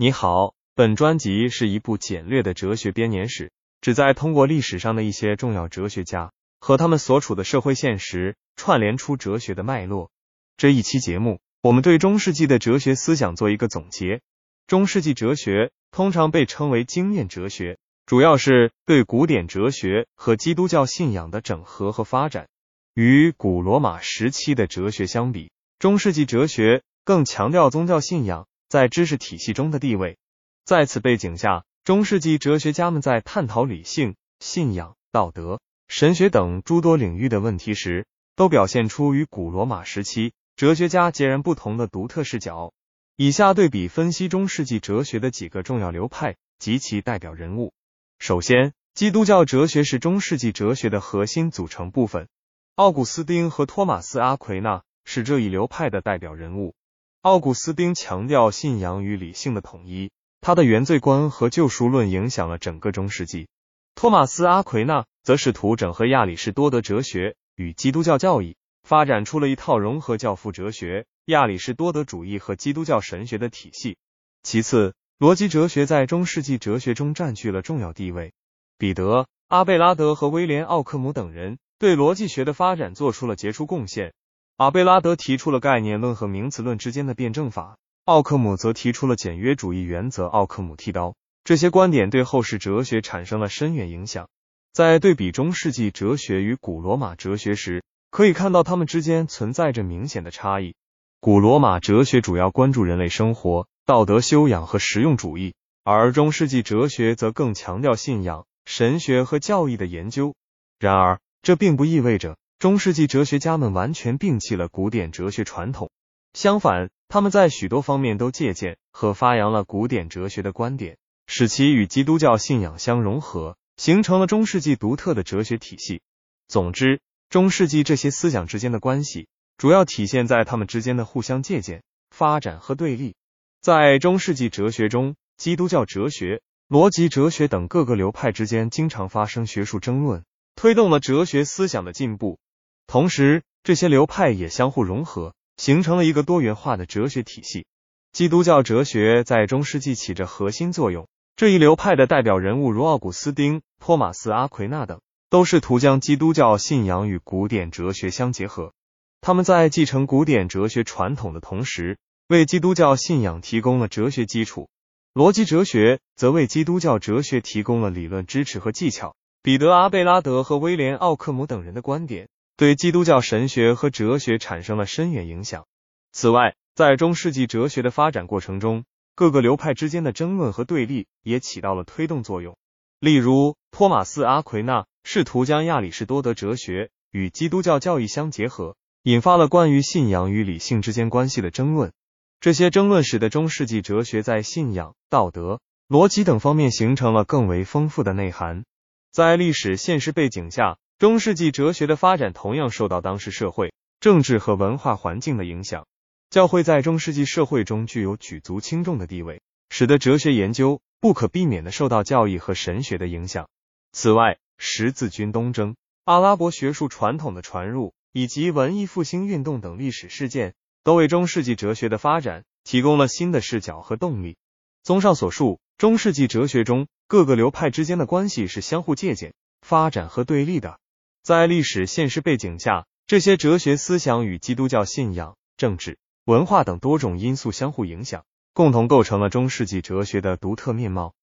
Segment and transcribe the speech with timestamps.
[0.00, 3.50] 你好，本专辑是一部简略的哲学编年史，
[3.80, 10.12] 旨在通过历史上的一些重要哲学家和他们所处的社会现实，串联出哲学的脉络。
[10.56, 14.20] 这一期节目，我们对中世纪的哲学思想做一个总结。
[14.68, 17.76] 中世纪哲学通常被称为经验哲学，
[18.06, 22.46] 主要是对古典哲学和基督教信仰的整合和发展。
[22.94, 28.46] 与古罗马时期的哲学相比，中世纪哲学更强调宗教信仰。
[28.68, 30.18] 在知识体系中的地位，
[30.64, 42.74] 在此背景下，中世纪哲学家们在探讨理性、信仰、道德、神学等诸多领域的问题时，都表现出与古罗马时期哲学家截然不同的独特视角。
[43.16, 47.72] 以下对比分析中世纪哲学的几个重要流派及其代表人物。
[48.18, 52.28] 首先，基督教哲学是中世纪哲学的核心组成部分，
[52.74, 56.74] 奥古斯丁和托马斯·阿奎那是这一流派的代表人物。
[57.22, 63.48] 奥古斯丁强调信仰与理性的统一，他的原罪观和救赎论影响了整个中世纪。
[63.96, 73.96] 托马斯·阿奎那则试图整合亚里士多德哲学与基督教教义，发展出了一套融合教父哲学、亚里士多德主义和基督教神学的体系。
[74.44, 78.32] 其次，逻辑哲学在中世纪哲学中占据了重要地位。
[78.78, 84.12] 彼得·阿贝拉德和威廉·奥克姆等人对逻辑学的发展做出了杰出贡献。
[84.58, 90.26] 阿贝拉德提出了概念论和名词论之间的辩证法，奥克姆则提出了简约主义原则。
[90.26, 94.28] 奥克姆剃刀这些观点对后世哲学产生了深远影响。
[94.72, 100.74] 在对比中世纪哲学与古罗马哲学时，可以看到他们之间存在着明显的差异。
[101.20, 110.34] 古罗马哲学主要关注人类生活、道德修养和实用主义，而中世纪哲学则更强调信仰、神学和教义的研究。
[110.80, 112.36] 然而，这并不意味着。
[112.58, 115.92] 中世纪哲学家们完全摒弃了古典哲学传统，
[116.32, 126.02] 相反，他们在许多方面都借鉴和发扬了古典哲学的观点，使其与基督教信仰相融合，形成了中世纪独特的哲学体系。
[126.48, 127.00] 总之，
[127.30, 133.14] 中世纪这些思想之间的关系，主要体现在他们之间的互相借鉴、发展和对立。
[133.60, 140.24] 在中世纪哲学中，基督教哲学、逻辑哲学等各个流派之间经常发生学术争论，
[140.56, 142.40] 推动了哲学思想的进步。
[142.88, 147.66] 同时，这些流派也相互融合，形成了一个多元化的哲学体系。
[148.12, 151.06] 基督教哲学在中世纪起着核心作用。
[151.36, 158.72] 这一流派的代表人物如奥古斯丁、托马斯·阿奎那等，都试图将基督教信仰与古典哲学相结合。
[159.20, 164.70] 他们在继承古典哲学传统的同时，为基督教信仰提供了哲学基础。
[165.12, 169.14] 逻辑哲学则为基督教哲学提供了理论支持和技巧。
[169.42, 172.28] 彼得·阿贝拉德和威廉·奥克姆等人的观点。
[172.58, 175.68] 对基督教神学和哲学产生了深远影响。
[176.10, 182.58] 此外，在中世纪哲学的发展过程中，各个流派之间的争论和对立也起到了推动作用。
[182.98, 191.92] 例如，托马斯·阿奎那试图将亚里士多德哲学与基督教教义相结合，引发了关于信仰与理性之间关系的争论。
[192.40, 198.64] 这些争论使得中世纪哲学在信仰、道德、逻辑等方面形成了更为丰富的内涵。
[199.12, 200.76] 在历史现实背景下。
[200.98, 205.86] 中世纪哲学的发展同样受到当时社会、政治和文化环境的影响。
[206.28, 213.48] 教会在中世纪社会中具有举足轻重的地位，使得哲学研究不可避免的受到教义和神学的影响。
[213.92, 224.36] 此外，十字军东征、阿拉伯学术传统的传入以及文艺复兴运动等历史事件，都为中世纪哲学的发展提供了新的视角和动力。
[224.82, 229.32] 综上所述，中世纪哲学中各个流派之间的关系是相互借鉴、
[229.62, 230.80] 发展和对立的。
[231.28, 238.24] 在历史现实背景下，这些哲学思想与基督教信仰、政治、文化等多种因素相互影响，
[238.54, 241.12] 共同构成了中世纪哲学的独特面貌。